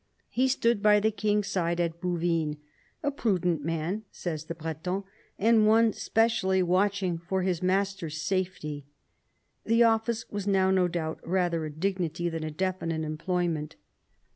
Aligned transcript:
He 0.29 0.47
stood 0.47 0.81
by 0.81 0.99
the 0.99 1.11
king's 1.11 1.45
side 1.45 1.79
at 1.79 2.01
Bouvines; 2.01 2.57
"a 3.03 3.11
prudent 3.11 3.63
man," 3.63 4.03
says 4.09 4.45
the 4.45 4.55
Breton, 4.55 5.03
"and 5.37 5.67
one 5.67 5.93
specially 5.93 6.63
watching 6.63 7.19
for 7.19 7.43
his 7.43 7.61
master's 7.61 8.19
safety." 8.19 8.87
The 9.63 9.83
office 9.83 10.27
was 10.31 10.47
now, 10.47 10.71
no 10.71 10.87
doubt, 10.87 11.19
rather 11.23 11.65
a 11.65 11.69
dignity 11.71 12.29
than 12.29 12.43
a 12.43 12.49
definite 12.49 13.03
employment. 13.03 13.75